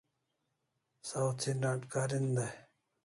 [1.07, 2.53] Saw thi nat karin dai